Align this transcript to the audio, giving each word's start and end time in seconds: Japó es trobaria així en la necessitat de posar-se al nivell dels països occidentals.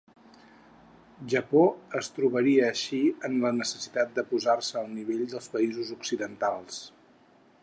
Japó 1.33 1.61
es 1.99 2.09
trobaria 2.15 2.65
així 2.69 3.03
en 3.29 3.37
la 3.45 3.53
necessitat 3.61 4.19
de 4.19 4.27
posar-se 4.33 4.83
al 4.85 4.93
nivell 4.99 5.25
dels 5.37 5.55
països 5.59 5.97
occidentals. 6.01 6.87